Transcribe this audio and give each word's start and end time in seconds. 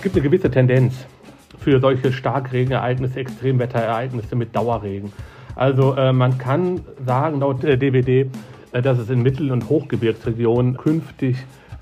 Es 0.00 0.04
gibt 0.04 0.16
eine 0.16 0.24
gewisse 0.24 0.50
Tendenz 0.50 0.94
für 1.58 1.78
solche 1.78 2.10
Starkregenereignisse, 2.10 3.20
Extremwetterereignisse 3.20 4.34
mit 4.34 4.56
Dauerregen. 4.56 5.12
Also 5.56 5.94
äh, 5.94 6.10
man 6.10 6.38
kann 6.38 6.80
sagen, 7.04 7.40
laut 7.40 7.62
äh, 7.64 7.76
DWD, 7.76 8.34
äh, 8.72 8.80
dass 8.80 8.98
es 8.98 9.10
in 9.10 9.20
Mittel- 9.20 9.52
und 9.52 9.68
Hochgebirgsregionen 9.68 10.78
künftig 10.78 11.36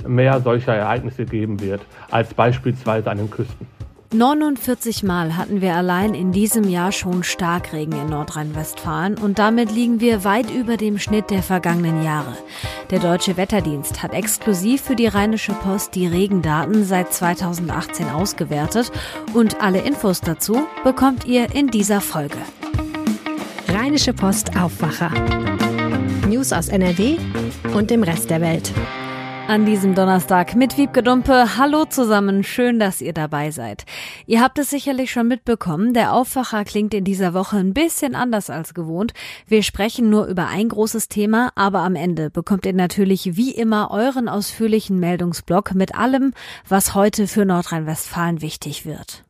mehr 0.04 0.40
solcher 0.40 0.74
Ereignisse 0.74 1.26
geben 1.26 1.60
wird, 1.60 1.80
als 2.10 2.34
beispielsweise 2.34 3.08
an 3.08 3.18
den 3.18 3.30
Küsten. 3.30 3.68
49 4.10 5.02
Mal 5.02 5.36
hatten 5.36 5.60
wir 5.60 5.74
allein 5.74 6.14
in 6.14 6.32
diesem 6.32 6.66
Jahr 6.66 6.92
schon 6.92 7.24
Starkregen 7.24 7.92
in 7.92 8.08
Nordrhein-Westfalen 8.08 9.18
und 9.18 9.38
damit 9.38 9.70
liegen 9.70 10.00
wir 10.00 10.24
weit 10.24 10.50
über 10.50 10.78
dem 10.78 10.98
Schnitt 10.98 11.28
der 11.28 11.42
vergangenen 11.42 12.02
Jahre. 12.02 12.34
Der 12.90 13.00
Deutsche 13.00 13.36
Wetterdienst 13.36 14.02
hat 14.02 14.14
exklusiv 14.14 14.80
für 14.80 14.96
die 14.96 15.08
Rheinische 15.08 15.52
Post 15.52 15.94
die 15.94 16.06
Regendaten 16.06 16.84
seit 16.84 17.12
2018 17.12 18.08
ausgewertet 18.08 18.90
und 19.34 19.60
alle 19.60 19.80
Infos 19.82 20.22
dazu 20.22 20.66
bekommt 20.84 21.26
ihr 21.26 21.54
in 21.54 21.66
dieser 21.66 22.00
Folge. 22.00 22.38
Rheinische 23.68 24.14
Post 24.14 24.56
Aufwacher. 24.56 25.10
News 26.26 26.54
aus 26.54 26.68
NRW 26.68 27.18
und 27.74 27.90
dem 27.90 28.02
Rest 28.02 28.30
der 28.30 28.40
Welt 28.40 28.72
an 29.48 29.64
diesem 29.64 29.94
Donnerstag 29.94 30.54
mit 30.56 30.76
Wiebke 30.76 31.02
Dumpe. 31.02 31.56
Hallo 31.56 31.86
zusammen, 31.86 32.44
schön, 32.44 32.78
dass 32.78 33.00
ihr 33.00 33.14
dabei 33.14 33.50
seid. 33.50 33.86
Ihr 34.26 34.42
habt 34.42 34.58
es 34.58 34.68
sicherlich 34.68 35.10
schon 35.10 35.26
mitbekommen, 35.26 35.94
der 35.94 36.12
Aufwacher 36.12 36.66
klingt 36.66 36.92
in 36.92 37.04
dieser 37.04 37.32
Woche 37.32 37.56
ein 37.56 37.72
bisschen 37.72 38.14
anders 38.14 38.50
als 38.50 38.74
gewohnt. 38.74 39.14
Wir 39.46 39.62
sprechen 39.62 40.10
nur 40.10 40.26
über 40.26 40.48
ein 40.48 40.68
großes 40.68 41.08
Thema, 41.08 41.50
aber 41.54 41.78
am 41.80 41.96
Ende 41.96 42.28
bekommt 42.28 42.66
ihr 42.66 42.74
natürlich 42.74 43.36
wie 43.36 43.52
immer 43.52 43.90
euren 43.90 44.28
ausführlichen 44.28 45.00
Meldungsblock 45.00 45.74
mit 45.74 45.94
allem, 45.94 46.34
was 46.68 46.94
heute 46.94 47.26
für 47.26 47.46
Nordrhein-Westfalen 47.46 48.42
wichtig 48.42 48.84
wird. 48.84 49.24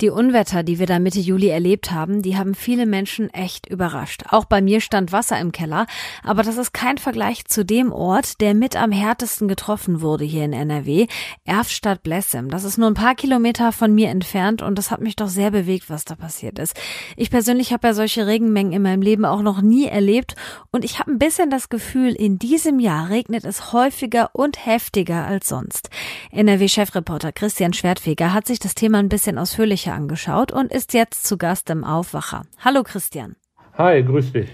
Die 0.00 0.10
Unwetter, 0.10 0.62
die 0.62 0.78
wir 0.78 0.86
da 0.86 0.98
Mitte 0.98 1.20
Juli 1.20 1.48
erlebt 1.48 1.90
haben, 1.90 2.22
die 2.22 2.36
haben 2.36 2.54
viele 2.54 2.86
Menschen 2.86 3.30
echt 3.30 3.68
überrascht. 3.68 4.24
Auch 4.28 4.44
bei 4.44 4.60
mir 4.60 4.80
stand 4.80 5.12
Wasser 5.12 5.38
im 5.38 5.52
Keller, 5.52 5.86
aber 6.22 6.42
das 6.42 6.56
ist 6.56 6.72
kein 6.72 6.98
Vergleich 6.98 7.44
zu 7.46 7.64
dem 7.64 7.92
Ort, 7.92 8.40
der 8.40 8.54
mit 8.54 8.76
am 8.76 8.92
härtesten 8.92 9.48
getroffen 9.48 10.00
wurde 10.00 10.24
hier 10.24 10.44
in 10.44 10.52
NRW, 10.52 11.06
Erftstadt-Blessem. 11.44 12.48
Das 12.50 12.64
ist 12.64 12.78
nur 12.78 12.88
ein 12.88 12.94
paar 12.94 13.14
Kilometer 13.14 13.72
von 13.72 13.94
mir 13.94 14.10
entfernt 14.10 14.62
und 14.62 14.76
das 14.78 14.90
hat 14.90 15.00
mich 15.00 15.16
doch 15.16 15.28
sehr 15.28 15.50
bewegt, 15.50 15.90
was 15.90 16.04
da 16.04 16.14
passiert 16.14 16.58
ist. 16.58 16.76
Ich 17.16 17.30
persönlich 17.30 17.72
habe 17.72 17.88
ja 17.88 17.94
solche 17.94 18.26
Regenmengen 18.26 18.72
in 18.72 18.82
meinem 18.82 19.02
Leben 19.02 19.24
auch 19.24 19.42
noch 19.42 19.62
nie 19.62 19.86
erlebt 19.86 20.34
und 20.70 20.84
ich 20.84 20.98
habe 20.98 21.12
ein 21.12 21.18
bisschen 21.18 21.50
das 21.50 21.68
Gefühl, 21.68 22.12
in 22.12 22.38
diesem 22.38 22.78
Jahr 22.78 23.08
regnet 23.08 23.44
es 23.44 23.72
häufiger 23.72 24.30
und 24.32 24.66
heftiger 24.66 25.26
als 25.26 25.48
sonst. 25.48 25.90
NRW-Chefreporter 26.30 27.32
Christian 27.32 27.72
Schwertfeger 27.72 28.32
hat 28.32 28.46
sich 28.46 28.58
das 28.58 28.74
Thema 28.74 28.98
ein 28.98 29.08
bisschen 29.08 29.38
aus 29.38 29.53
ausführlicher 29.54 29.94
angeschaut 29.94 30.50
und 30.50 30.72
ist 30.72 30.94
jetzt 30.94 31.28
zu 31.28 31.38
Gast 31.38 31.70
im 31.70 31.84
Aufwacher. 31.84 32.42
Hallo 32.64 32.82
Christian. 32.82 33.36
Hi, 33.78 34.02
grüß 34.02 34.32
dich. 34.32 34.48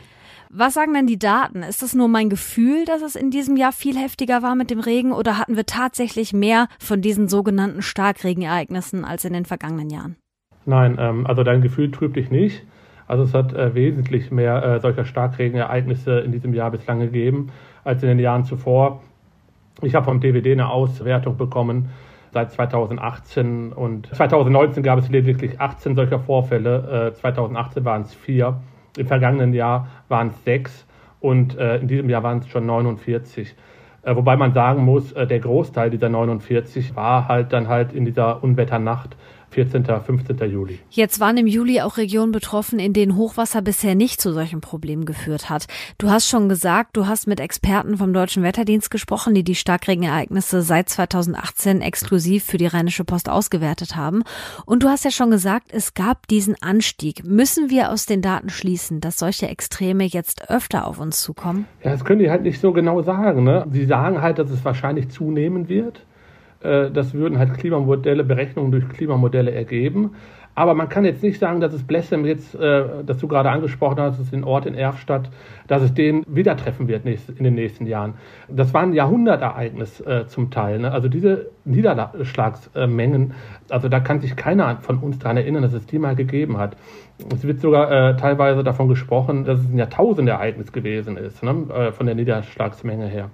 Was 0.51 0.75
sagen 0.75 0.93
denn 0.93 1.07
die 1.07 1.19
Daten? 1.19 1.63
Ist 1.63 1.83
es 1.83 1.95
nur 1.95 2.09
mein 2.09 2.29
Gefühl, 2.29 2.85
dass 2.85 3.01
es 3.01 3.17
in 3.17 3.31
diesem 3.31 3.57
Jahr 3.57 3.73
viel 3.73 3.97
heftiger 3.97 4.43
war 4.43 4.55
mit 4.55 4.71
dem 4.71 4.79
Regen 4.79 5.13
oder 5.13 5.39
hatten 5.39 5.57
wir 5.57 5.65
tatsächlich 5.65 6.35
mehr 6.35 6.69
von 6.79 7.01
diesen 7.01 7.29
sogenannten 7.29 7.81
Starkregenereignissen 7.81 9.07
als 9.07 9.25
in 9.25 9.33
den 9.33 9.47
vergangenen 9.47 9.89
Jahren? 9.89 10.17
Nein, 10.67 10.99
ähm, 11.01 11.27
also 11.27 11.45
dein 11.45 11.63
Gefühl 11.63 11.91
trübt 11.91 12.17
dich 12.17 12.31
nicht. 12.31 12.63
Also 13.07 13.23
es 13.23 13.33
hat 13.33 13.55
äh, 13.55 13.75
wesentlich 13.75 14.31
mehr 14.31 14.63
äh, 14.63 14.81
solcher 14.81 15.07
Starkregenereignisse 15.07 16.21
in 16.21 16.31
diesem 16.31 16.53
Jahr 16.53 16.71
bislang 16.71 17.01
gegeben 17.01 17.53
als 17.85 18.03
in 18.03 18.11
den 18.11 18.19
Jahren 18.19 18.45
zuvor. 18.45 19.01
Ich 19.81 19.95
habe 19.95 20.05
vom 20.05 20.21
DVD 20.21 20.53
eine 20.53 20.69
Auswertung 20.69 21.39
bekommen 21.39 21.89
seit 22.33 22.53
2018 22.53 23.73
und 23.73 24.07
2019 24.15 24.83
gab 24.83 24.99
es 24.99 25.09
lediglich 25.09 25.61
18 25.61 25.95
solcher 25.97 26.21
Vorfälle. 26.21 27.13
2018 27.15 27.85
waren 27.85 28.03
es 28.03 28.15
vier, 28.15 28.61
im 28.97 29.07
vergangenen 29.07 29.53
Jahr 29.53 29.89
waren 30.09 30.29
es 30.29 30.45
sechs 30.45 30.87
und 31.21 31.57
äh, 31.59 31.77
in 31.77 31.89
diesem 31.89 32.09
Jahr 32.09 32.23
waren 32.23 32.39
es 32.39 32.49
schon 32.49 32.67
49. 32.67 33.55
Äh, 34.03 34.17
wobei 34.17 34.37
man 34.37 34.53
sagen 34.53 34.85
muss, 34.85 35.13
äh, 35.13 35.27
der 35.27 35.41
Großteil 35.41 35.91
dieser 35.91 36.09
49 36.09 36.97
war 36.97 37.29
halt 37.29 37.53
dann 37.53 37.69
halt 37.69 37.93
in 37.93 38.05
dieser 38.05 38.43
Unwetternacht 38.43 39.17
14., 39.51 39.85
15. 39.85 40.51
Juli. 40.51 40.79
Jetzt 40.91 41.19
waren 41.19 41.37
im 41.37 41.47
Juli 41.47 41.81
auch 41.81 41.97
Regionen 41.97 42.31
betroffen, 42.31 42.79
in 42.79 42.93
denen 42.93 43.17
Hochwasser 43.17 43.63
bisher 43.63 43.95
nicht 43.95 44.21
zu 44.21 44.33
solchen 44.33 44.61
Problemen 44.61 45.05
geführt 45.05 45.51
hat. 45.51 45.67
Du 45.99 46.09
hast 46.09 46.29
schon 46.29 46.49
gesagt, 46.49 46.97
du 46.97 47.07
hast 47.07 47.27
mit 47.27 47.41
Experten 47.41 47.97
vom 47.97 48.13
Deutschen 48.13 48.43
Wetterdienst 48.43 48.91
gesprochen, 48.91 49.35
die 49.35 49.43
die 49.43 49.57
Starkregenereignisse 49.57 50.63
seit 50.63 50.89
2018 50.89 51.81
exklusiv 51.81 52.45
für 52.45 52.59
die 52.59 52.67
Rheinische 52.67 53.05
Post 53.05 53.29
ausgewertet 53.29 53.97
haben. 53.97 54.23
Und 54.67 54.83
du 54.83 54.89
hast 54.89 55.05
ja 55.05 55.11
schon 55.11 55.31
gesagt, 55.31 55.69
es 55.73 55.95
gab 55.95 56.29
diesen 56.29 56.55
Anstieg. 56.63 57.25
Müssen 57.25 57.71
wir 57.71 57.91
aus 57.91 58.07
den 58.07 58.23
Daten 58.23 58.51
schließen, 58.51 59.01
dass 59.01 59.19
solche 59.19 59.49
Extreme 59.49 60.05
jetzt 60.05 60.49
öfter 60.49 60.87
auf 60.87 61.01
uns 61.01 61.21
zukommen? 61.21 61.67
Ja, 61.83 61.91
das 61.91 62.05
können 62.05 62.21
die 62.21 62.31
halt 62.31 62.43
nicht 62.43 62.61
so 62.61 62.73
genau 62.73 63.03
sagen. 63.03 63.43
Ne? 63.43 63.67
Sie 63.71 63.87
sagen 63.87 64.23
halt, 64.23 64.39
dass 64.39 64.51
es 64.51 64.65
wahrscheinlich 64.65 65.11
zunehmen 65.11 65.69
wird. 65.69 66.07
Äh, 66.63 66.91
das 66.91 67.15
würden 67.15 67.39
halt 67.39 67.55
Klimamodelle, 67.55 68.25
Berechnungen 68.25 68.73
durch 68.73 68.89
Klimamodelle 68.89 69.53
ergeben. 69.53 70.13
Aber 70.61 70.75
man 70.75 70.89
kann 70.89 71.05
jetzt 71.05 71.23
nicht 71.23 71.39
sagen, 71.39 71.61
dass 71.61 71.73
es 71.73 71.85
Blessem 71.85 72.27
jetzt, 72.27 72.55
äh, 72.55 72.85
das 73.07 73.19
du 73.19 73.29
gerade 73.29 73.51
angesprochen 73.51 74.01
hast, 74.01 74.19
ist 74.19 74.33
den 74.33 74.45
Ort 74.45 74.67
in 74.67 74.75
Erfstadt, 74.75 75.31
dass 75.69 75.81
es 75.81 75.95
den 75.95 76.25
wieder 76.27 76.57
treffen 76.57 76.89
wird 76.89 77.07
in 77.07 77.45
den 77.45 77.55
nächsten 77.55 77.87
Jahren. 77.87 78.15
Das 78.49 78.75
war 78.75 78.83
ein 78.83 78.93
Jahrhundertereignis 78.93 80.01
äh, 80.01 80.27
zum 80.27 80.51
Teil. 80.51 80.81
Ne? 80.81 80.91
Also 80.91 81.09
diese 81.09 81.51
Niederschlagsmengen, 81.65 83.33
also 83.71 83.89
da 83.89 84.01
kann 84.01 84.21
sich 84.21 84.35
keiner 84.35 84.79
von 84.83 84.99
uns 84.99 85.19
daran 85.19 85.37
erinnern, 85.37 85.63
dass 85.63 85.73
es 85.73 85.87
die 85.87 85.99
mal 85.99 86.17
gegeben 86.17 86.59
hat. 86.59 86.77
Es 87.33 87.45
wird 87.45 87.61
sogar 87.61 87.91
äh, 87.91 88.17
teilweise 88.17 88.65
davon 88.65 88.89
gesprochen, 88.89 89.45
dass 89.45 89.61
es 89.61 89.71
ein 89.71 89.79
Jahrtausendereignis 89.79 90.73
gewesen 90.73 91.17
ist, 91.17 91.43
ne? 91.43 91.67
äh, 91.73 91.93
von 91.93 92.07
der 92.07 92.17
Niederschlagsmenge 92.17 93.07
her. 93.07 93.31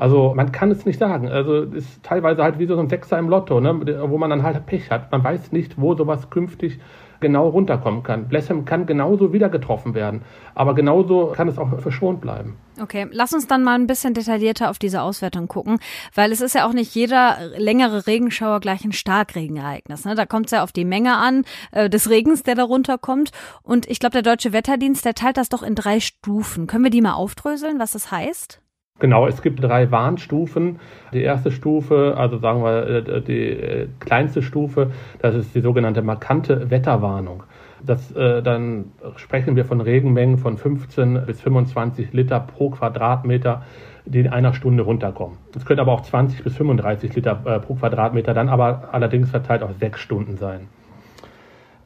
Also 0.00 0.32
man 0.34 0.50
kann 0.50 0.70
es 0.70 0.86
nicht 0.86 0.98
sagen. 0.98 1.28
Also 1.28 1.60
ist 1.60 2.02
teilweise 2.02 2.42
halt 2.42 2.58
wie 2.58 2.64
so 2.64 2.78
ein 2.78 2.88
Sechser 2.88 3.18
im 3.18 3.28
Lotto, 3.28 3.60
ne? 3.60 4.00
wo 4.08 4.16
man 4.16 4.30
dann 4.30 4.42
halt 4.42 4.64
Pech 4.64 4.90
hat. 4.90 5.12
Man 5.12 5.22
weiß 5.22 5.52
nicht, 5.52 5.78
wo 5.78 5.94
sowas 5.94 6.30
künftig 6.30 6.80
genau 7.20 7.48
runterkommen 7.48 8.02
kann. 8.02 8.26
Blessem 8.26 8.64
kann 8.64 8.86
genauso 8.86 9.34
wieder 9.34 9.50
getroffen 9.50 9.92
werden, 9.92 10.22
aber 10.54 10.74
genauso 10.74 11.32
kann 11.36 11.48
es 11.48 11.58
auch 11.58 11.78
verschont 11.80 12.22
bleiben. 12.22 12.56
Okay, 12.80 13.08
lass 13.12 13.34
uns 13.34 13.46
dann 13.46 13.62
mal 13.62 13.74
ein 13.74 13.86
bisschen 13.86 14.14
detaillierter 14.14 14.70
auf 14.70 14.78
diese 14.78 15.02
Auswertung 15.02 15.48
gucken, 15.48 15.80
weil 16.14 16.32
es 16.32 16.40
ist 16.40 16.54
ja 16.54 16.66
auch 16.66 16.72
nicht 16.72 16.94
jeder 16.94 17.36
längere 17.58 18.06
Regenschauer 18.06 18.60
gleich 18.60 18.82
ein 18.86 18.92
Starkregenereignis. 18.92 20.06
Ne? 20.06 20.14
Da 20.14 20.24
kommt 20.24 20.46
es 20.46 20.52
ja 20.52 20.62
auf 20.62 20.72
die 20.72 20.86
Menge 20.86 21.18
an 21.18 21.44
äh, 21.72 21.90
des 21.90 22.08
Regens, 22.08 22.42
der 22.42 22.54
da 22.54 22.64
runterkommt. 22.64 23.32
Und 23.62 23.86
ich 23.86 24.00
glaube, 24.00 24.14
der 24.14 24.22
Deutsche 24.22 24.54
Wetterdienst, 24.54 25.04
der 25.04 25.12
teilt 25.12 25.36
das 25.36 25.50
doch 25.50 25.62
in 25.62 25.74
drei 25.74 26.00
Stufen. 26.00 26.66
Können 26.66 26.84
wir 26.84 26.90
die 26.90 27.02
mal 27.02 27.12
aufdröseln, 27.12 27.78
was 27.78 27.90
das 27.92 28.10
heißt? 28.10 28.62
Genau, 29.00 29.26
es 29.26 29.40
gibt 29.40 29.64
drei 29.64 29.90
Warnstufen. 29.90 30.78
Die 31.12 31.22
erste 31.22 31.50
Stufe, 31.50 32.14
also 32.16 32.38
sagen 32.38 32.62
wir 32.62 32.86
äh, 32.86 33.22
die 33.22 33.48
äh, 33.48 33.88
kleinste 33.98 34.42
Stufe, 34.42 34.90
das 35.20 35.34
ist 35.34 35.54
die 35.54 35.60
sogenannte 35.60 36.02
markante 36.02 36.70
Wetterwarnung. 36.70 37.42
Das, 37.84 38.12
äh, 38.12 38.42
dann 38.42 38.92
sprechen 39.16 39.56
wir 39.56 39.64
von 39.64 39.80
Regenmengen 39.80 40.36
von 40.36 40.58
15 40.58 41.24
bis 41.26 41.40
25 41.40 42.12
Liter 42.12 42.40
pro 42.40 42.70
Quadratmeter, 42.70 43.62
die 44.04 44.20
in 44.20 44.28
einer 44.28 44.52
Stunde 44.52 44.82
runterkommen. 44.82 45.38
Es 45.56 45.64
können 45.64 45.80
aber 45.80 45.92
auch 45.92 46.02
20 46.02 46.44
bis 46.44 46.56
35 46.56 47.14
Liter 47.14 47.40
äh, 47.46 47.58
pro 47.58 47.76
Quadratmeter, 47.76 48.34
dann 48.34 48.50
aber 48.50 48.90
allerdings 48.92 49.30
verteilt 49.30 49.62
auf 49.62 49.70
sechs 49.78 50.00
Stunden 50.00 50.36
sein. 50.36 50.68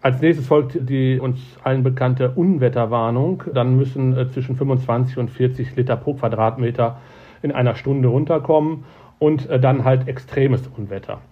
Als 0.05 0.21
nächstes 0.21 0.47
folgt 0.47 0.91
die 0.91 1.19
uns 1.19 1.41
allen 1.63 1.83
bekannte 1.83 2.33
Unwetterwarnung. 2.33 3.43
Dann 3.55 3.75
müssen 3.79 4.15
äh, 4.15 4.29
zwischen 4.29 4.55
25 4.55 5.17
und 5.17 5.31
40 5.31 5.75
Liter 5.77 5.97
pro 5.97 6.13
Quadratmeter 6.13 6.99
in 7.41 7.53
einer 7.53 7.75
Stunde 7.75 8.09
runterkommen 8.09 8.85
und 9.19 9.49
äh, 9.49 9.59
dann 9.59 9.83
halt 9.83 10.07
extremes 10.07 10.69
Unwetter. 10.77 11.23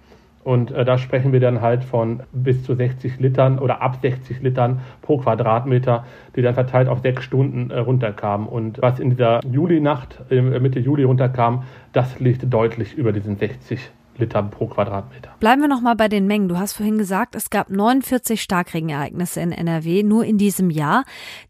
Und 0.43 0.71
äh, 0.71 0.87
da 0.87 0.97
sprechen 0.97 1.35
wir 1.35 1.41
dann 1.41 1.61
halt 1.61 1.85
von 1.85 2.23
bis 2.33 2.65
zu 2.65 2.75
60 2.75 3.21
Litern 3.21 3.59
oder 3.59 3.83
ab 3.83 3.99
60 4.01 4.41
Litern 4.41 4.81
pro 5.03 5.19
Quadratmeter, 5.19 6.07
die 6.35 6.41
dann 6.41 6.55
verteilt 6.55 6.89
auf 6.89 7.01
sechs 7.01 7.25
Stunden 7.25 7.71
äh, 7.71 7.79
runterkamen. 7.79 8.47
Und 8.49 8.81
was 8.81 9.01
in 9.01 9.11
dieser 9.11 9.41
Julinacht, 9.45 10.19
äh, 10.31 10.41
Mitte 10.41 10.81
Juli 10.81 11.03
runterkam, 11.03 11.65
das 11.93 12.21
liegt 12.21 12.51
deutlich 12.51 12.95
über 12.95 13.13
diesen 13.13 13.37
60 13.37 13.91
Liter 14.23 14.43
pro 14.43 14.67
Quadratmeter. 14.67 15.31
Bleiben 15.41 15.61
wir 15.61 15.69
nochmal 15.69 15.97
bei 15.97 16.09
den 16.09 16.27
Mengen. 16.27 16.49
Du 16.49 16.59
hast 16.59 16.75
vorhin 16.75 16.99
gesagt, 16.99 17.35
es 17.35 17.51
gab 17.51 17.71
49 17.71 18.41
Starkregenereignisse 18.41 19.41
in 19.41 19.53
NRW 19.53 20.03
nur 20.03 20.25
in 20.25 20.39
diesem 20.39 20.71
Jahr. 20.71 21.05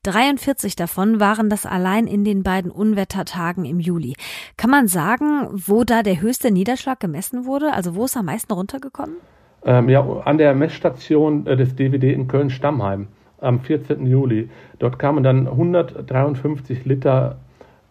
43 0.05 0.75
davon 0.75 1.21
waren 1.21 1.51
das 1.51 1.67
allein 1.67 2.07
in 2.07 2.25
den 2.25 2.43
beiden 2.43 2.71
Unwettertagen 2.71 3.65
im 3.65 3.79
Juli. 3.79 4.15
Kann 4.57 4.71
man 4.71 4.89
sagen, 4.89 5.49
wo 5.53 5.85
da 5.85 6.03
der 6.03 6.21
höchste 6.21 6.51
Niederschlag 6.51 6.99
gemessen 6.99 7.45
wurde? 7.45 7.73
Also 7.73 7.95
wo 7.95 8.05
ist 8.05 8.17
am 8.17 8.27
meisten 8.27 8.53
runtergekommen? 8.53 9.17
Ähm, 9.65 9.89
ja, 9.89 10.03
an 10.25 10.39
der 10.39 10.55
Messstation 10.55 11.47
äh, 11.47 11.57
des 11.57 11.77
DWD 11.77 12.05
in 12.05 12.27
Köln-Stammheim 12.27 13.09
am 13.41 13.61
14. 13.61 14.07
Juli. 14.07 14.49
Dort 14.79 14.99
kamen 14.99 15.23
dann 15.23 15.47
153 15.47 16.85
Liter 16.85 17.39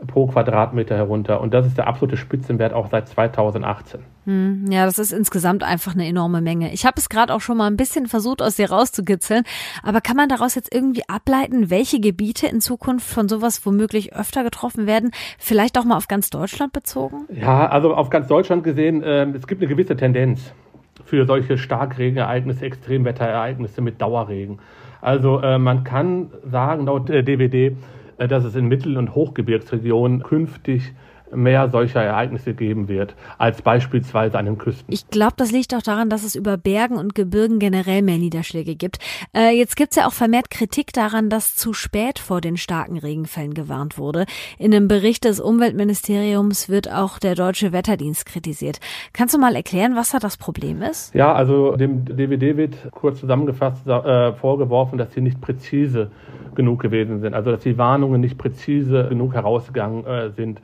pro 0.07 0.27
Quadratmeter 0.27 0.95
herunter. 0.95 1.41
Und 1.41 1.53
das 1.53 1.65
ist 1.65 1.77
der 1.77 1.87
absolute 1.87 2.17
Spitzenwert 2.17 2.73
auch 2.73 2.89
seit 2.89 3.07
2018. 3.07 4.01
Hm, 4.25 4.65
ja, 4.69 4.85
das 4.85 4.99
ist 4.99 5.11
insgesamt 5.11 5.63
einfach 5.63 5.93
eine 5.93 6.07
enorme 6.07 6.41
Menge. 6.41 6.73
Ich 6.73 6.85
habe 6.85 6.95
es 6.97 7.09
gerade 7.09 7.33
auch 7.33 7.41
schon 7.41 7.57
mal 7.57 7.67
ein 7.67 7.77
bisschen 7.77 8.07
versucht, 8.07 8.41
aus 8.41 8.55
dir 8.55 8.69
rauszukitzeln. 8.69 9.43
Aber 9.83 10.01
kann 10.01 10.15
man 10.15 10.29
daraus 10.29 10.55
jetzt 10.55 10.73
irgendwie 10.73 11.03
ableiten, 11.07 11.69
welche 11.69 11.99
Gebiete 11.99 12.47
in 12.47 12.61
Zukunft 12.61 13.07
von 13.07 13.27
sowas 13.27 13.65
womöglich 13.65 14.15
öfter 14.15 14.43
getroffen 14.43 14.87
werden? 14.87 15.11
Vielleicht 15.37 15.77
auch 15.77 15.85
mal 15.85 15.97
auf 15.97 16.07
ganz 16.07 16.29
Deutschland 16.29 16.73
bezogen? 16.73 17.27
Ja, 17.33 17.67
also 17.67 17.93
auf 17.93 18.09
ganz 18.09 18.27
Deutschland 18.27 18.63
gesehen, 18.63 19.03
äh, 19.03 19.25
es 19.31 19.47
gibt 19.47 19.61
eine 19.61 19.69
gewisse 19.69 19.95
Tendenz 19.95 20.53
für 21.05 21.25
solche 21.25 21.57
Starkregenereignisse, 21.57 22.65
Extremwetterereignisse 22.65 23.81
mit 23.81 24.01
Dauerregen. 24.01 24.59
Also 25.01 25.41
äh, 25.41 25.57
man 25.57 25.83
kann 25.83 26.31
sagen, 26.49 26.85
laut 26.85 27.09
äh, 27.09 27.23
DWD, 27.23 27.75
dass 28.27 28.43
es 28.43 28.55
in 28.55 28.67
Mittel- 28.67 28.97
und 28.97 29.15
Hochgebirgsregionen 29.15 30.23
künftig 30.23 30.93
mehr 31.33 31.69
solcher 31.69 32.01
Ereignisse 32.01 32.53
geben 32.53 32.87
wird, 32.87 33.15
als 33.37 33.61
beispielsweise 33.61 34.37
an 34.37 34.45
den 34.45 34.57
Küsten. 34.57 34.93
Ich 34.93 35.07
glaube, 35.07 35.33
das 35.37 35.51
liegt 35.51 35.73
auch 35.73 35.81
daran, 35.81 36.09
dass 36.09 36.23
es 36.23 36.35
über 36.35 36.57
Bergen 36.57 36.97
und 36.97 37.15
Gebirgen 37.15 37.59
generell 37.59 38.01
mehr 38.01 38.17
Niederschläge 38.17 38.75
gibt. 38.75 38.99
Äh, 39.35 39.57
jetzt 39.57 39.75
gibt 39.75 39.91
es 39.91 39.97
ja 39.97 40.07
auch 40.07 40.13
vermehrt 40.13 40.49
Kritik 40.49 40.93
daran, 40.93 41.29
dass 41.29 41.55
zu 41.55 41.73
spät 41.73 42.19
vor 42.19 42.41
den 42.41 42.57
starken 42.57 42.97
Regenfällen 42.97 43.53
gewarnt 43.53 43.97
wurde. 43.97 44.25
In 44.57 44.73
einem 44.73 44.87
Bericht 44.87 45.25
des 45.25 45.39
Umweltministeriums 45.39 46.69
wird 46.69 46.91
auch 46.91 47.19
der 47.19 47.35
Deutsche 47.35 47.71
Wetterdienst 47.71 48.25
kritisiert. 48.25 48.79
Kannst 49.13 49.33
du 49.33 49.39
mal 49.39 49.55
erklären, 49.55 49.95
was 49.95 50.11
da 50.11 50.19
das 50.19 50.37
Problem 50.37 50.81
ist? 50.81 51.13
Ja, 51.13 51.33
also 51.33 51.75
dem 51.75 52.05
DWD 52.05 52.57
wird 52.57 52.91
kurz 52.91 53.19
zusammengefasst 53.19 53.87
äh, 53.87 54.33
vorgeworfen, 54.33 54.97
dass 54.97 55.13
sie 55.13 55.21
nicht 55.21 55.41
präzise 55.41 56.11
genug 56.55 56.81
gewesen 56.81 57.21
sind, 57.21 57.33
also 57.33 57.51
dass 57.51 57.61
die 57.61 57.77
Warnungen 57.77 58.21
nicht 58.21 58.37
präzise 58.37 59.07
genug 59.09 59.33
herausgegangen 59.33 60.05
äh, 60.05 60.29
sind. 60.31 60.61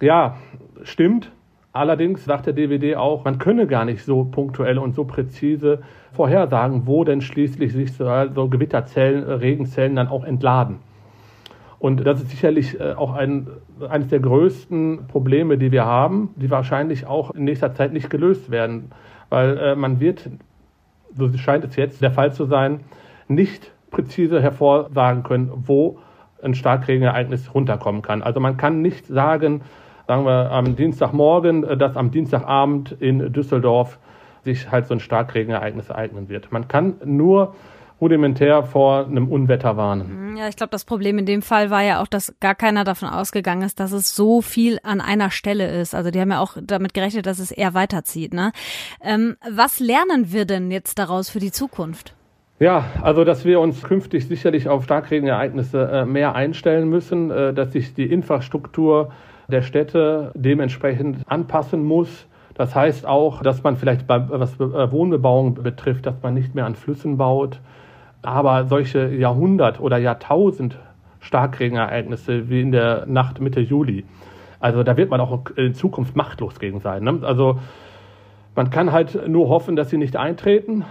Ja, 0.00 0.36
stimmt. 0.82 1.32
Allerdings 1.72 2.24
sagt 2.24 2.46
der 2.46 2.54
DWD 2.54 2.96
auch, 2.96 3.24
man 3.24 3.38
könne 3.38 3.66
gar 3.66 3.84
nicht 3.84 4.02
so 4.02 4.24
punktuell 4.24 4.78
und 4.78 4.94
so 4.94 5.04
präzise 5.04 5.82
vorhersagen, 6.12 6.86
wo 6.86 7.04
denn 7.04 7.20
schließlich 7.20 7.72
sich 7.72 7.92
so, 7.92 8.10
so 8.34 8.48
Gewitterzellen, 8.48 9.24
Regenzellen 9.24 9.94
dann 9.96 10.08
auch 10.08 10.24
entladen. 10.24 10.78
Und 11.78 12.06
das 12.06 12.22
ist 12.22 12.30
sicherlich 12.30 12.80
äh, 12.80 12.94
auch 12.94 13.12
ein, 13.12 13.48
eines 13.88 14.08
der 14.08 14.20
größten 14.20 15.06
Probleme, 15.08 15.58
die 15.58 15.72
wir 15.72 15.84
haben, 15.84 16.30
die 16.36 16.50
wahrscheinlich 16.50 17.06
auch 17.06 17.32
in 17.32 17.44
nächster 17.44 17.74
Zeit 17.74 17.92
nicht 17.92 18.08
gelöst 18.08 18.50
werden. 18.50 18.90
Weil 19.28 19.58
äh, 19.58 19.76
man 19.76 20.00
wird, 20.00 20.30
so 21.14 21.30
scheint 21.36 21.64
es 21.64 21.76
jetzt 21.76 22.00
der 22.00 22.10
Fall 22.10 22.32
zu 22.32 22.46
sein, 22.46 22.80
nicht 23.28 23.70
präzise 23.90 24.40
hervorsagen 24.40 25.22
können, 25.22 25.50
wo 25.66 25.98
ein 26.42 26.54
Starkregenereignis 26.54 27.54
runterkommen 27.54 28.02
kann. 28.02 28.22
Also 28.22 28.40
man 28.40 28.56
kann 28.56 28.80
nicht 28.80 29.06
sagen, 29.06 29.62
sagen 30.06 30.24
wir 30.24 30.50
am 30.50 30.76
Dienstagmorgen, 30.76 31.64
äh, 31.64 31.76
dass 31.76 31.96
am 31.96 32.10
Dienstagabend 32.10 32.92
in 32.92 33.32
Düsseldorf 33.32 33.98
sich 34.44 34.70
halt 34.70 34.86
so 34.86 34.94
ein 34.94 35.00
Starkregenereignis 35.00 35.88
ereignen 35.88 36.28
wird. 36.28 36.52
Man 36.52 36.68
kann 36.68 36.96
nur 37.04 37.54
rudimentär 38.00 38.62
vor 38.62 39.06
einem 39.06 39.28
Unwetter 39.28 39.76
warnen. 39.76 40.30
Mhm, 40.30 40.36
ja, 40.36 40.48
ich 40.48 40.56
glaube, 40.56 40.70
das 40.70 40.84
Problem 40.84 41.18
in 41.18 41.26
dem 41.26 41.42
Fall 41.42 41.70
war 41.70 41.82
ja 41.82 42.02
auch, 42.02 42.06
dass 42.06 42.34
gar 42.40 42.54
keiner 42.54 42.84
davon 42.84 43.08
ausgegangen 43.08 43.62
ist, 43.62 43.80
dass 43.80 43.92
es 43.92 44.14
so 44.14 44.42
viel 44.42 44.78
an 44.82 45.00
einer 45.00 45.30
Stelle 45.30 45.68
ist. 45.80 45.94
Also 45.94 46.10
die 46.10 46.20
haben 46.20 46.30
ja 46.30 46.40
auch 46.40 46.56
damit 46.60 46.94
gerechnet, 46.94 47.26
dass 47.26 47.38
es 47.38 47.50
eher 47.50 47.74
weiterzieht. 47.74 48.34
Ne? 48.34 48.52
Ähm, 49.02 49.36
was 49.50 49.80
lernen 49.80 50.32
wir 50.32 50.44
denn 50.44 50.70
jetzt 50.70 50.98
daraus 50.98 51.30
für 51.30 51.40
die 51.40 51.52
Zukunft? 51.52 52.14
Ja, 52.58 52.86
also 53.02 53.24
dass 53.24 53.44
wir 53.44 53.60
uns 53.60 53.82
künftig 53.82 54.26
sicherlich 54.28 54.70
auf 54.70 54.84
Starkregenereignisse 54.84 55.90
äh, 55.92 56.06
mehr 56.06 56.34
einstellen 56.34 56.88
müssen, 56.88 57.30
äh, 57.30 57.52
dass 57.52 57.72
sich 57.72 57.92
die 57.92 58.10
Infrastruktur 58.10 59.10
der 59.48 59.60
Städte 59.60 60.32
dementsprechend 60.34 61.18
anpassen 61.26 61.84
muss. 61.84 62.26
Das 62.54 62.74
heißt 62.74 63.04
auch, 63.04 63.42
dass 63.42 63.62
man 63.62 63.76
vielleicht, 63.76 64.06
bei, 64.06 64.26
was 64.30 64.54
äh, 64.58 64.90
Wohnbebauung 64.90 65.62
betrifft, 65.62 66.06
dass 66.06 66.22
man 66.22 66.32
nicht 66.32 66.54
mehr 66.54 66.64
an 66.64 66.76
Flüssen 66.76 67.18
baut. 67.18 67.60
Aber 68.22 68.64
solche 68.64 69.08
Jahrhundert- 69.08 69.78
oder 69.78 69.98
Jahrtausend 69.98 70.78
Starkregenereignisse 71.20 72.48
wie 72.48 72.62
in 72.62 72.72
der 72.72 73.04
Nacht 73.04 73.38
Mitte 73.38 73.60
Juli, 73.60 74.06
also 74.60 74.82
da 74.82 74.96
wird 74.96 75.10
man 75.10 75.20
auch 75.20 75.50
in 75.56 75.74
Zukunft 75.74 76.16
machtlos 76.16 76.58
gegen 76.58 76.80
sein. 76.80 77.04
Ne? 77.04 77.18
Also 77.20 77.58
man 78.54 78.70
kann 78.70 78.92
halt 78.92 79.28
nur 79.28 79.50
hoffen, 79.50 79.76
dass 79.76 79.90
sie 79.90 79.98
nicht 79.98 80.16
eintreten 80.16 80.86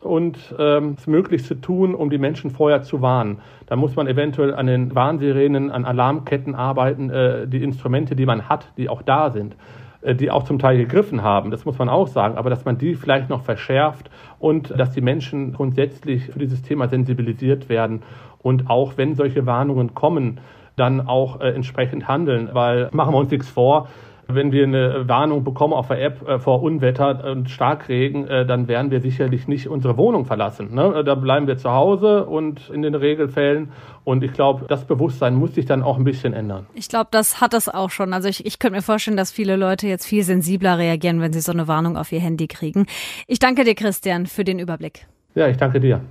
und 0.00 0.54
ähm, 0.58 0.94
das 0.96 1.06
Möglichste 1.06 1.60
tun, 1.60 1.94
um 1.94 2.10
die 2.10 2.18
Menschen 2.18 2.50
vorher 2.50 2.82
zu 2.82 3.02
warnen. 3.02 3.38
Da 3.66 3.76
muss 3.76 3.96
man 3.96 4.06
eventuell 4.06 4.54
an 4.54 4.66
den 4.66 4.94
Warnsirenen, 4.94 5.70
an 5.70 5.84
Alarmketten 5.84 6.54
arbeiten, 6.54 7.10
äh, 7.10 7.48
die 7.48 7.62
Instrumente, 7.62 8.14
die 8.14 8.26
man 8.26 8.48
hat, 8.48 8.68
die 8.76 8.88
auch 8.88 9.02
da 9.02 9.30
sind, 9.30 9.56
äh, 10.02 10.14
die 10.14 10.30
auch 10.30 10.44
zum 10.44 10.58
Teil 10.58 10.78
gegriffen 10.78 11.22
haben, 11.22 11.50
das 11.50 11.64
muss 11.64 11.78
man 11.78 11.88
auch 11.88 12.06
sagen, 12.06 12.36
aber 12.36 12.50
dass 12.50 12.64
man 12.64 12.78
die 12.78 12.94
vielleicht 12.94 13.28
noch 13.28 13.42
verschärft 13.42 14.10
und 14.38 14.78
dass 14.78 14.92
die 14.92 15.00
Menschen 15.00 15.52
grundsätzlich 15.52 16.26
für 16.26 16.38
dieses 16.38 16.62
Thema 16.62 16.88
sensibilisiert 16.88 17.68
werden 17.68 18.02
und 18.40 18.70
auch 18.70 18.92
wenn 18.96 19.16
solche 19.16 19.46
Warnungen 19.46 19.94
kommen, 19.94 20.38
dann 20.76 21.08
auch 21.08 21.40
äh, 21.40 21.50
entsprechend 21.50 22.06
handeln, 22.06 22.50
weil 22.52 22.88
machen 22.92 23.12
wir 23.12 23.18
uns 23.18 23.30
nichts 23.30 23.48
vor, 23.48 23.88
wenn 24.30 24.52
wir 24.52 24.64
eine 24.64 25.08
Warnung 25.08 25.42
bekommen 25.42 25.72
auf 25.72 25.88
der 25.88 26.02
App 26.02 26.28
äh, 26.28 26.38
vor 26.38 26.62
Unwetter 26.62 27.32
und 27.32 27.48
Starkregen, 27.48 28.28
äh, 28.28 28.44
dann 28.44 28.68
werden 28.68 28.90
wir 28.90 29.00
sicherlich 29.00 29.48
nicht 29.48 29.68
unsere 29.68 29.96
Wohnung 29.96 30.26
verlassen. 30.26 30.74
Ne? 30.74 31.02
Da 31.04 31.14
bleiben 31.14 31.46
wir 31.46 31.56
zu 31.56 31.70
Hause 31.70 32.26
und 32.26 32.68
in 32.68 32.82
den 32.82 32.94
Regelfällen. 32.94 33.72
Und 34.04 34.22
ich 34.22 34.32
glaube, 34.32 34.66
das 34.68 34.84
Bewusstsein 34.84 35.34
muss 35.34 35.54
sich 35.54 35.64
dann 35.64 35.82
auch 35.82 35.96
ein 35.96 36.04
bisschen 36.04 36.34
ändern. 36.34 36.66
Ich 36.74 36.88
glaube, 36.88 37.08
das 37.10 37.40
hat 37.40 37.54
es 37.54 37.68
auch 37.68 37.90
schon. 37.90 38.12
Also 38.12 38.28
ich, 38.28 38.44
ich 38.44 38.58
könnte 38.58 38.76
mir 38.76 38.82
vorstellen, 38.82 39.16
dass 39.16 39.32
viele 39.32 39.56
Leute 39.56 39.88
jetzt 39.88 40.06
viel 40.06 40.22
sensibler 40.22 40.76
reagieren, 40.76 41.20
wenn 41.22 41.32
sie 41.32 41.40
so 41.40 41.52
eine 41.52 41.66
Warnung 41.66 41.96
auf 41.96 42.12
ihr 42.12 42.20
Handy 42.20 42.48
kriegen. 42.48 42.86
Ich 43.26 43.38
danke 43.38 43.64
dir, 43.64 43.74
Christian, 43.74 44.26
für 44.26 44.44
den 44.44 44.58
Überblick. 44.58 45.06
Ja, 45.34 45.48
ich 45.48 45.56
danke 45.56 45.80
dir. 45.80 46.02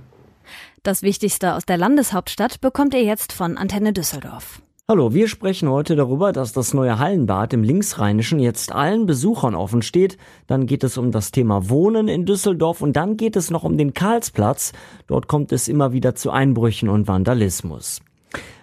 Das 0.82 1.02
Wichtigste 1.02 1.54
aus 1.54 1.66
der 1.66 1.76
Landeshauptstadt 1.76 2.60
bekommt 2.60 2.94
ihr 2.94 3.04
jetzt 3.04 3.32
von 3.32 3.56
Antenne 3.56 3.92
Düsseldorf. 3.92 4.60
Hallo, 4.90 5.12
wir 5.12 5.28
sprechen 5.28 5.68
heute 5.68 5.96
darüber, 5.96 6.32
dass 6.32 6.54
das 6.54 6.72
neue 6.72 6.98
Hallenbad 6.98 7.52
im 7.52 7.62
Linksrheinischen 7.62 8.40
jetzt 8.40 8.72
allen 8.72 9.04
Besuchern 9.04 9.54
offen 9.54 9.82
steht. 9.82 10.16
Dann 10.46 10.64
geht 10.64 10.82
es 10.82 10.96
um 10.96 11.12
das 11.12 11.30
Thema 11.30 11.68
Wohnen 11.68 12.08
in 12.08 12.24
Düsseldorf 12.24 12.80
und 12.80 12.96
dann 12.96 13.18
geht 13.18 13.36
es 13.36 13.50
noch 13.50 13.64
um 13.64 13.76
den 13.76 13.92
Karlsplatz. 13.92 14.72
Dort 15.06 15.28
kommt 15.28 15.52
es 15.52 15.68
immer 15.68 15.92
wieder 15.92 16.14
zu 16.14 16.30
Einbrüchen 16.30 16.88
und 16.88 17.06
Vandalismus. 17.06 18.00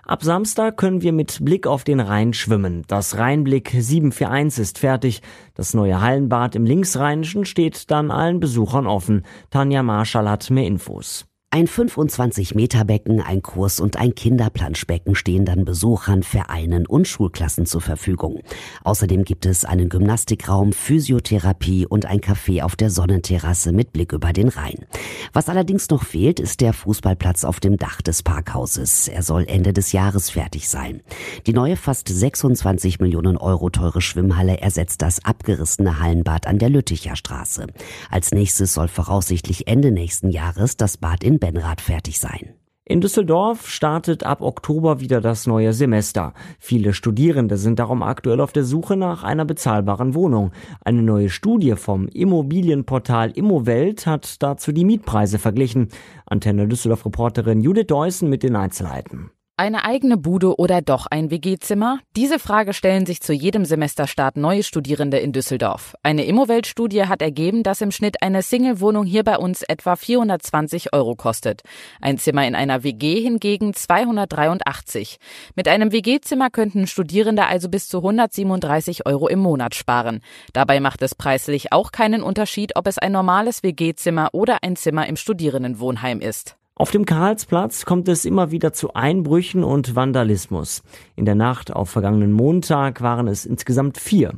Ab 0.03 0.23
Samstag 0.23 0.77
können 0.77 1.03
wir 1.03 1.13
mit 1.13 1.45
Blick 1.45 1.67
auf 1.67 1.83
den 1.83 1.99
Rhein 1.99 2.33
schwimmen. 2.33 2.85
Das 2.87 3.19
Rheinblick 3.19 3.69
741 3.69 4.63
ist 4.63 4.79
fertig. 4.79 5.21
Das 5.53 5.75
neue 5.75 6.01
Hallenbad 6.01 6.55
im 6.55 6.65
Linksrheinischen 6.65 7.45
steht 7.45 7.91
dann 7.91 8.09
allen 8.09 8.39
Besuchern 8.39 8.87
offen. 8.87 9.27
Tanja 9.51 9.83
Marschall 9.83 10.27
hat 10.27 10.49
mehr 10.49 10.65
Infos. 10.65 11.27
Ein 11.55 11.69
25-Meter-Becken, 11.69 13.21
ein 13.21 13.41
Kurs- 13.41 13.79
und 13.79 13.95
ein 13.95 14.13
Kinderplanschbecken 14.13 15.15
stehen 15.15 15.45
dann 15.45 15.63
Besuchern, 15.63 16.21
Vereinen 16.21 16.85
und 16.85 17.07
Schulklassen 17.07 17.65
zur 17.65 17.79
Verfügung. 17.79 18.41
Außerdem 18.83 19.23
gibt 19.23 19.45
es 19.45 19.63
einen 19.63 19.87
Gymnastikraum, 19.87 20.73
Physiotherapie 20.73 21.85
und 21.85 22.07
ein 22.07 22.19
Café 22.19 22.61
auf 22.61 22.75
der 22.75 22.89
Sonnenterrasse 22.89 23.71
mit 23.71 23.93
Blick 23.93 24.11
über 24.11 24.33
den 24.33 24.49
Rhein. 24.49 24.85
Was 25.31 25.47
allerdings 25.47 25.89
noch 25.89 26.03
fehlt, 26.03 26.41
ist 26.41 26.59
der 26.59 26.73
Fußballplatz 26.73 27.45
auf 27.45 27.61
dem 27.61 27.77
Dach 27.77 28.01
des 28.01 28.21
Parkhauses. 28.21 29.07
Er 29.07 29.23
soll 29.23 29.45
Ende 29.47 29.71
des 29.71 29.93
Jahres 29.93 30.29
fertig 30.29 30.67
sein. 30.67 31.03
Die 31.47 31.53
neue 31.53 31.77
fast 31.77 32.09
26 32.09 32.99
Millionen 32.99 33.37
Euro 33.37 33.69
teure 33.69 34.01
Schwimmhalle 34.01 34.59
ersetzt 34.59 35.01
das 35.01 35.23
abgerissene 35.23 36.01
Hallenbad 36.01 36.47
an 36.47 36.59
der 36.59 36.69
Lütticher 36.69 37.15
Straße. 37.15 37.67
Als 38.11 38.33
nächstes 38.33 38.73
soll 38.73 38.89
voraussichtlich 38.89 39.67
Ende 39.69 39.93
nächsten 39.93 40.31
Jahres 40.31 40.75
das 40.75 40.97
Bad 40.97 41.23
in 41.23 41.39
Benrath 41.45 41.81
fertig 41.81 42.17
sein. 42.19 42.55
In 42.85 43.01
Düsseldorf 43.01 43.67
startet 43.67 44.23
ab 44.23 44.41
Oktober 44.41 44.99
wieder 44.99 45.21
das 45.21 45.45
neue 45.45 45.73
Semester. 45.73 46.33
Viele 46.57 46.91
Studierende 46.91 47.57
sind 47.57 47.77
darum 47.77 48.01
aktuell 48.01 48.39
auf 48.41 48.51
der 48.51 48.63
Suche 48.63 48.95
nach 48.95 49.23
einer 49.23 49.45
bezahlbaren 49.45 50.15
Wohnung. 50.15 50.53
Eine 50.83 51.03
neue 51.03 51.29
Studie 51.29 51.75
vom 51.75 52.07
Immobilienportal 52.07 53.29
Immowelt 53.29 54.07
hat 54.07 54.41
dazu 54.41 54.71
die 54.71 54.85
Mietpreise 54.85 55.37
verglichen. 55.37 55.89
Antenne 56.25 56.67
Düsseldorf 56.67 57.05
Reporterin 57.05 57.61
Judith 57.61 57.87
Deussen 57.87 58.27
mit 58.27 58.41
den 58.41 58.55
Einzelheiten. 58.55 59.29
Eine 59.57 59.85
eigene 59.85 60.17
Bude 60.17 60.59
oder 60.59 60.81
doch 60.81 61.05
ein 61.05 61.31
WG-Zimmer? 61.31 61.99
Diese 62.17 62.39
Frage 62.39 62.73
stellen 62.73 63.05
sich 63.05 63.21
zu 63.21 63.31
jedem 63.31 63.63
Semesterstart 63.63 64.35
neue 64.35 64.63
Studierende 64.63 65.17
in 65.19 65.31
Düsseldorf. 65.31 65.95
Eine 66.03 66.25
Immowelt-Studie 66.25 67.05
hat 67.05 67.21
ergeben, 67.21 67.63
dass 67.63 67.79
im 67.79 67.91
Schnitt 67.91 68.21
eine 68.21 68.41
Single-Wohnung 68.41 69.05
hier 69.05 69.23
bei 69.23 69.37
uns 69.37 69.63
etwa 69.63 69.95
420 69.95 70.91
Euro 70.91 71.15
kostet. 71.15 71.61
Ein 72.01 72.17
Zimmer 72.17 72.45
in 72.45 72.53
einer 72.53 72.83
WG 72.83 73.21
hingegen 73.21 73.73
283. 73.73 75.19
Mit 75.55 75.69
einem 75.69 75.93
WG-Zimmer 75.93 76.49
könnten 76.49 76.85
Studierende 76.85 77.45
also 77.45 77.69
bis 77.69 77.87
zu 77.87 77.99
137 77.99 79.05
Euro 79.05 79.29
im 79.29 79.39
Monat 79.39 79.73
sparen. 79.73 80.19
Dabei 80.51 80.81
macht 80.81 81.01
es 81.01 81.15
preislich 81.15 81.71
auch 81.71 81.93
keinen 81.93 82.23
Unterschied, 82.23 82.75
ob 82.75 82.87
es 82.87 82.97
ein 82.97 83.13
normales 83.13 83.63
WG-Zimmer 83.63 84.31
oder 84.33 84.63
ein 84.63 84.75
Zimmer 84.75 85.07
im 85.07 85.15
Studierendenwohnheim 85.15 86.19
ist. 86.19 86.57
Auf 86.77 86.91
dem 86.91 87.05
Karlsplatz 87.05 87.85
kommt 87.85 88.09
es 88.09 88.25
immer 88.25 88.51
wieder 88.51 88.73
zu 88.73 88.93
Einbrüchen 88.95 89.63
und 89.63 89.95
Vandalismus. 89.95 90.83
In 91.15 91.23
der 91.23 91.33
Nacht 91.35 91.71
auf 91.71 91.89
vergangenen 91.89 92.33
Montag 92.33 92.99
waren 92.99 93.29
es 93.29 93.45
insgesamt 93.45 93.97
vier. 93.97 94.33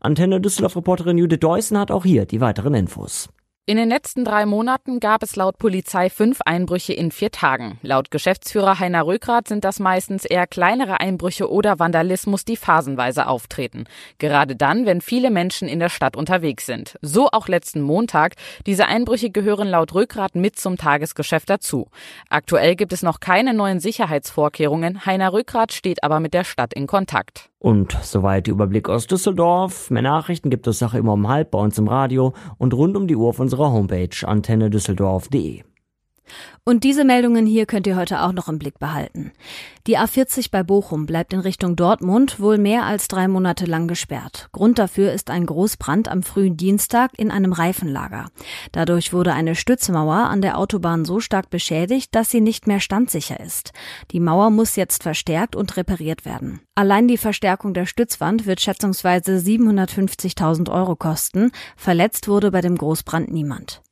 Antenne 0.00 0.40
Düsseldorf-Reporterin 0.40 1.16
Judith 1.16 1.38
Deussen 1.38 1.78
hat 1.78 1.92
auch 1.92 2.04
hier 2.04 2.26
die 2.26 2.40
weiteren 2.40 2.74
Infos. 2.74 3.28
In 3.68 3.78
den 3.78 3.88
letzten 3.88 4.24
drei 4.24 4.46
Monaten 4.46 5.00
gab 5.00 5.24
es 5.24 5.34
laut 5.34 5.58
Polizei 5.58 6.08
fünf 6.08 6.38
Einbrüche 6.44 6.92
in 6.92 7.10
vier 7.10 7.32
Tagen. 7.32 7.80
Laut 7.82 8.12
Geschäftsführer 8.12 8.78
Heiner 8.78 9.04
Rökrath 9.04 9.48
sind 9.48 9.64
das 9.64 9.80
meistens 9.80 10.24
eher 10.24 10.46
kleinere 10.46 11.00
Einbrüche 11.00 11.50
oder 11.50 11.80
Vandalismus, 11.80 12.44
die 12.44 12.56
phasenweise 12.56 13.26
auftreten. 13.26 13.86
Gerade 14.18 14.54
dann, 14.54 14.86
wenn 14.86 15.00
viele 15.00 15.32
Menschen 15.32 15.66
in 15.66 15.80
der 15.80 15.88
Stadt 15.88 16.16
unterwegs 16.16 16.64
sind. 16.64 16.96
So 17.02 17.28
auch 17.32 17.48
letzten 17.48 17.80
Montag. 17.80 18.36
Diese 18.66 18.86
Einbrüche 18.86 19.30
gehören 19.30 19.66
laut 19.66 19.96
Rökrath 19.96 20.36
mit 20.36 20.56
zum 20.56 20.76
Tagesgeschäft 20.76 21.50
dazu. 21.50 21.88
Aktuell 22.30 22.76
gibt 22.76 22.92
es 22.92 23.02
noch 23.02 23.18
keine 23.18 23.52
neuen 23.52 23.80
Sicherheitsvorkehrungen. 23.80 25.04
Heiner 25.06 25.32
Rökrath 25.32 25.72
steht 25.72 26.04
aber 26.04 26.20
mit 26.20 26.34
der 26.34 26.44
Stadt 26.44 26.72
in 26.72 26.86
Kontakt. 26.86 27.50
Und 27.66 27.98
soweit 28.00 28.46
der 28.46 28.54
Überblick 28.54 28.88
aus 28.88 29.08
Düsseldorf. 29.08 29.90
Mehr 29.90 30.02
Nachrichten 30.02 30.50
gibt 30.50 30.68
es 30.68 30.78
Sache 30.78 30.98
immer 30.98 31.14
um 31.14 31.26
halb 31.26 31.50
bei 31.50 31.58
uns 31.58 31.76
im 31.78 31.88
Radio 31.88 32.32
und 32.58 32.72
rund 32.72 32.96
um 32.96 33.08
die 33.08 33.16
Uhr 33.16 33.30
auf 33.30 33.40
unserer 33.40 33.72
Homepage 33.72 34.08
antennedüsseldorf.de. 34.24 35.64
Und 36.64 36.84
diese 36.84 37.04
Meldungen 37.04 37.46
hier 37.46 37.66
könnt 37.66 37.86
ihr 37.86 37.96
heute 37.96 38.22
auch 38.22 38.32
noch 38.32 38.48
im 38.48 38.58
Blick 38.58 38.78
behalten. 38.78 39.32
Die 39.86 39.96
A40 39.96 40.50
bei 40.50 40.64
Bochum 40.64 41.06
bleibt 41.06 41.32
in 41.32 41.40
Richtung 41.40 41.76
Dortmund 41.76 42.40
wohl 42.40 42.58
mehr 42.58 42.84
als 42.84 43.06
drei 43.06 43.28
Monate 43.28 43.66
lang 43.66 43.86
gesperrt. 43.86 44.48
Grund 44.50 44.78
dafür 44.78 45.12
ist 45.12 45.30
ein 45.30 45.46
Großbrand 45.46 46.08
am 46.08 46.24
frühen 46.24 46.56
Dienstag 46.56 47.12
in 47.16 47.30
einem 47.30 47.52
Reifenlager. 47.52 48.26
Dadurch 48.72 49.12
wurde 49.12 49.32
eine 49.32 49.54
Stützmauer 49.54 50.16
an 50.16 50.42
der 50.42 50.58
Autobahn 50.58 51.04
so 51.04 51.20
stark 51.20 51.50
beschädigt, 51.50 52.14
dass 52.16 52.30
sie 52.30 52.40
nicht 52.40 52.66
mehr 52.66 52.80
standsicher 52.80 53.38
ist. 53.38 53.72
Die 54.10 54.20
Mauer 54.20 54.50
muss 54.50 54.74
jetzt 54.74 55.04
verstärkt 55.04 55.54
und 55.54 55.76
repariert 55.76 56.24
werden. 56.24 56.60
Allein 56.74 57.06
die 57.06 57.18
Verstärkung 57.18 57.72
der 57.72 57.86
Stützwand 57.86 58.46
wird 58.46 58.60
schätzungsweise 58.60 59.36
750.000 59.36 60.70
Euro 60.72 60.96
kosten. 60.96 61.52
Verletzt 61.76 62.26
wurde 62.26 62.50
bei 62.50 62.60
dem 62.60 62.76
Großbrand 62.76 63.32
niemand. 63.32 63.82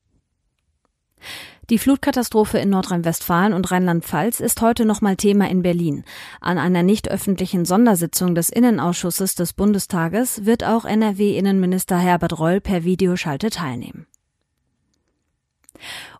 Die 1.71 1.79
Flutkatastrophe 1.79 2.59
in 2.59 2.69
Nordrhein-Westfalen 2.69 3.55
und 3.55 3.71
Rheinland-Pfalz 3.71 4.41
ist 4.41 4.61
heute 4.61 4.85
nochmal 4.85 5.17
Thema 5.17 5.49
in 5.49 5.63
Berlin. 5.63 6.05
An 6.41 6.59
einer 6.59 6.83
nicht 6.83 7.11
öffentlichen 7.11 7.65
Sondersitzung 7.65 8.35
des 8.35 8.51
Innenausschusses 8.51 9.35
des 9.35 9.55
Bundestages 9.55 10.45
wird 10.45 10.63
auch 10.63 10.85
NRW-Innenminister 10.85 11.97
Herbert 11.97 12.39
Reul 12.39 12.61
per 12.61 12.85
Videoschalte 12.85 13.49
teilnehmen. 13.49 14.07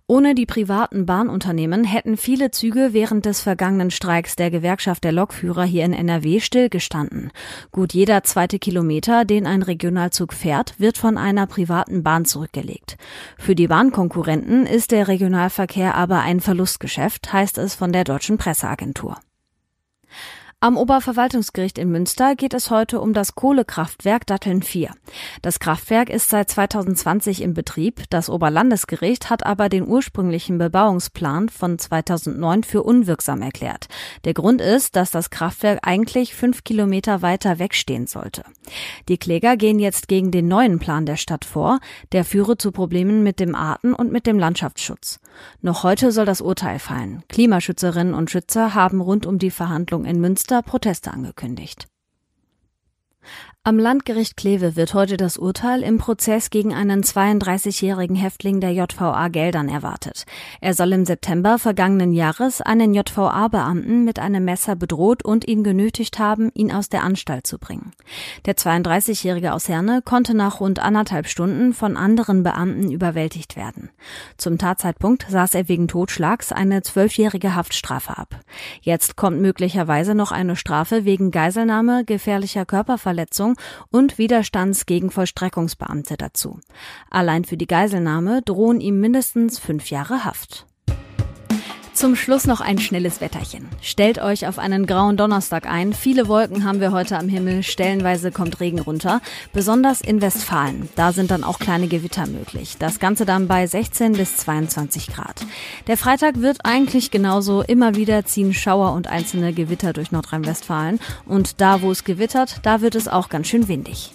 Ohne 0.07 0.35
die 0.35 0.45
privaten 0.45 1.07
Bahnunternehmen 1.07 1.83
hätten 1.83 2.19
viele 2.19 2.51
Züge 2.51 2.91
während 2.93 3.25
des 3.25 3.41
vergangenen 3.41 3.91
Streiks 3.91 4.37
der 4.37 4.51
Gewerkschaft 4.51 5.03
der 5.03 5.13
Lokführer 5.13 5.65
hier 5.65 5.87
in 5.87 5.95
NRW 5.95 6.41
stillgestanden. 6.41 7.31
Gut 7.73 7.95
jeder 7.95 8.23
zweite 8.23 8.59
Kilometer, 8.59 9.25
den 9.25 9.47
ein 9.47 9.63
Regionalzug 9.63 10.35
fährt, 10.35 10.79
wird 10.79 10.99
von 10.99 11.17
einer 11.17 11.47
privaten 11.47 12.03
Bahn 12.03 12.27
zurückgelegt. 12.27 12.99
Für 13.39 13.55
die 13.55 13.67
Bahnkonkurrenten 13.67 14.67
ist 14.67 14.91
der 14.91 15.09
Regionalverkehr 15.09 15.95
aber 15.95 16.21
ein 16.21 16.41
Verlustgeschäft, 16.41 17.33
heißt 17.33 17.57
es 17.57 17.75
von 17.75 17.91
der 17.91 18.05
deutschen 18.05 18.37
Presseagentur. 18.37 19.17
Am 20.65 20.79
Oberverwaltungsgericht 20.79 21.77
in 21.77 21.91
Münster 21.91 22.37
geht 22.37 22.55
es 22.55 22.71
heute 22.71 23.03
um 23.03 23.13
das 23.13 23.35
Kohlekraftwerk 23.35 24.27
Datteln 24.27 24.63
4. 24.63 24.95
Das 25.43 25.61
Kraftwerk 25.61 26.09
ist 26.09 26.31
seit 26.31 26.51
2020 26.51 27.43
in 27.43 27.53
Betrieb. 27.53 28.05
Das 28.09 28.31
Oberlandesgericht 28.31 29.29
hat 29.29 29.45
aber 29.45 29.69
den 29.69 29.87
ursprünglichen 29.87 30.57
Bebauungsplan 30.57 31.51
von 31.51 31.79
2009 31.79 32.65
für 32.65 32.83
unwirksam 32.83 33.43
erklärt. 33.43 33.89
Der 34.25 34.33
Grund 34.33 34.63
ist, 34.63 34.97
dass 34.97 35.11
das 35.11 35.29
Kraftwerk 35.29 35.81
eigentlich 35.83 36.35
fünf 36.35 36.65
Kilometer 36.65 37.21
weiter 37.21 37.59
wegstehen 37.59 38.07
sollte. 38.07 38.43
Die 39.11 39.19
Kläger 39.19 39.59
gehen 39.59 39.79
jetzt 39.79 40.09
gegen 40.09 40.31
den 40.31 40.49
neuen 40.49 40.79
Plan 40.79 41.05
der 41.05 41.17
Stadt 41.17 41.45
vor. 41.45 41.79
Der 42.13 42.25
führe 42.25 42.57
zu 42.57 42.73
Problemen 42.73 43.23
mit 43.23 43.39
dem 43.39 43.55
Arten- 43.55 43.93
und 43.93 44.11
mit 44.11 44.27
dem 44.27 44.39
Landschaftsschutz. 44.39 45.21
Noch 45.61 45.83
heute 45.83 46.11
soll 46.11 46.25
das 46.25 46.41
Urteil 46.41 46.79
fallen. 46.79 47.23
Klimaschützerinnen 47.29 48.15
und 48.15 48.31
Schützer 48.31 48.73
haben 48.73 49.03
rund 49.03 49.27
um 49.27 49.39
die 49.39 49.51
Verhandlung 49.51 50.07
in 50.07 50.23
Münster 50.23 50.54
Münster 50.54 50.54
Proteste 50.63 51.11
angekündigt. 51.11 51.89
Am 53.67 53.79
Landgericht 53.79 54.37
Kleve 54.37 54.77
wird 54.77 54.93
heute 54.93 55.17
das 55.17 55.39
Urteil 55.39 55.83
im 55.83 55.97
Prozess 55.97 56.51
gegen 56.51 56.75
einen 56.75 57.03
32-jährigen 57.03 58.15
Häftling 58.15 58.61
der 58.61 58.73
JVA 58.73 59.29
Geldern 59.29 59.71
erwartet. 59.71 60.27
Er 60.61 60.75
soll 60.75 60.93
im 60.93 61.07
September 61.07 61.59
vergangenen 61.59 62.13
Jahres 62.13 62.61
einen 62.61 62.93
JVA-Beamten 62.93 64.05
mit 64.05 64.19
einem 64.19 64.45
Messer 64.45 64.77
bedroht 64.77 65.25
und 65.25 65.49
ihn 65.49 65.65
genötigt 65.65 66.19
haben, 66.19 66.51
ihn 66.53 66.71
aus 66.73 66.91
der 66.91 67.05
Anstalt 67.05 67.47
zu 67.47 67.59
bringen. 67.59 67.93
Der 68.45 68.55
32-jährige 68.55 69.55
aus 69.55 69.67
Herne 69.67 70.03
konnte 70.05 70.35
nach 70.35 70.61
rund 70.61 70.79
anderthalb 70.79 71.27
Stunden 71.27 71.73
von 71.73 71.97
anderen 71.97 72.43
Beamten 72.43 72.91
überwältigt 72.91 73.57
werden. 73.57 73.89
Zum 74.37 74.59
Tatzeitpunkt 74.59 75.25
saß 75.31 75.55
er 75.55 75.71
wegen 75.71 75.89
Totschlags 75.89 76.53
eine 76.53 76.83
zwölfjährige 76.83 77.55
Haftstrafe 77.55 78.19
ab. 78.19 78.41
Jetzt 78.83 79.17
kommt 79.17 79.41
möglicherweise 79.41 80.15
noch 80.15 80.33
eine 80.33 80.55
Strafe 80.55 81.07
wegen 81.07 81.31
Geiselnahme, 81.31 82.05
gefährlicher 82.05 82.67
Körperverletzung 82.67 83.54
und 83.91 84.19
Widerstands 84.19 84.87
gegen 84.87 85.11
Vollstreckungsbeamte 85.11 86.17
dazu. 86.17 86.61
Allein 87.11 87.45
für 87.45 87.57
die 87.57 87.67
Geiselnahme 87.67 88.43
drohen 88.43 88.81
ihm 88.81 89.01
mindestens 89.01 89.59
fünf 89.59 89.91
Jahre 89.91 90.25
Haft. 90.25 90.67
Zum 91.95 92.17
Schluss 92.17 92.49
noch 92.49 92.61
ein 92.61 92.79
schnelles 92.79 93.21
Wetterchen. 93.21 93.69
Stellt 93.81 94.19
euch 94.19 94.49
auf 94.49 94.59
einen 94.59 94.85
grauen 94.85 95.17
Donnerstag 95.17 95.67
ein. 95.67 95.93
Viele 95.93 96.27
Wolken 96.27 96.65
haben 96.65 96.81
wir 96.81 96.91
heute 96.91 97.17
am 97.17 97.29
Himmel. 97.29 97.63
Stellenweise 97.63 98.33
kommt 98.33 98.59
Regen 98.59 98.81
runter. 98.81 99.21
Besonders 99.53 100.01
in 100.01 100.21
Westfalen. 100.21 100.89
Da 100.97 101.13
sind 101.13 101.31
dann 101.31 101.45
auch 101.45 101.61
kleine 101.61 101.87
Gewitter 101.87 102.27
möglich. 102.27 102.77
Das 102.81 102.99
Ganze 102.99 103.25
dann 103.25 103.47
bei 103.47 103.69
16 103.69 104.15
bis 104.15 104.37
22 104.39 105.07
Grad. 105.07 105.47
Der 105.87 105.97
Freitag 105.97 106.41
wird 106.41 106.59
eigentlich 106.65 107.13
genauso. 107.13 107.63
Immer 107.63 107.95
wieder 107.95 108.25
ziehen 108.25 108.55
Schauer 108.55 108.93
und 108.93 109.07
einzelne 109.07 109.53
Gewitter 109.53 109.93
durch 109.93 110.11
Nordrhein-Westfalen. 110.11 110.99
Und 111.27 111.61
da, 111.61 111.81
wo 111.81 111.93
es 111.93 112.03
gewittert, 112.03 112.59
da 112.65 112.81
wird 112.81 112.97
es 112.97 113.07
auch 113.07 113.29
ganz 113.29 113.47
schön 113.47 113.69
windig. 113.69 114.13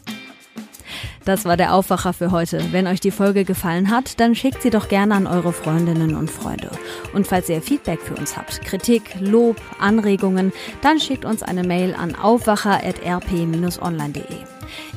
Das 1.29 1.45
war 1.45 1.55
der 1.57 1.75
Aufwacher 1.75 2.11
für 2.11 2.31
heute. 2.31 2.59
Wenn 2.71 2.87
euch 2.87 3.01
die 3.01 3.11
Folge 3.11 3.45
gefallen 3.45 3.91
hat, 3.91 4.19
dann 4.19 4.33
schickt 4.33 4.63
sie 4.63 4.71
doch 4.71 4.89
gerne 4.89 5.13
an 5.13 5.27
eure 5.27 5.53
Freundinnen 5.53 6.15
und 6.15 6.31
Freunde. 6.31 6.71
Und 7.13 7.27
falls 7.27 7.49
ihr 7.49 7.61
Feedback 7.61 8.01
für 8.01 8.15
uns 8.15 8.35
habt, 8.35 8.63
Kritik, 8.63 9.03
Lob, 9.19 9.57
Anregungen, 9.79 10.51
dann 10.81 10.99
schickt 10.99 11.25
uns 11.25 11.43
eine 11.43 11.61
Mail 11.61 11.93
an 11.93 12.15
aufwacher.rp-online.de. 12.15 14.23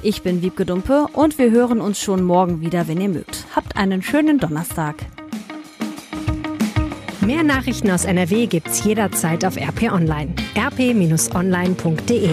Ich 0.03 0.23
bin 0.23 0.41
Wiebke 0.41 0.65
Dumpe 0.65 1.07
und 1.13 1.37
wir 1.37 1.51
hören 1.51 1.83
uns 1.83 2.01
schon 2.01 2.25
morgen 2.25 2.63
wieder, 2.63 2.89
wenn 2.89 3.03
ihr 3.03 3.11
mögt. 3.11 3.45
Habt 3.55 3.77
einen 3.77 4.01
schönen 4.01 4.39
Donnerstag. 4.39 5.05
Mehr 7.21 7.43
Nachrichten 7.43 7.91
aus 7.91 8.07
NRW 8.07 8.47
gibt's 8.47 8.83
jederzeit 8.85 9.45
auf 9.45 9.59
RP 9.59 9.93
Online. 9.93 10.35
rp-online.de 10.57 12.31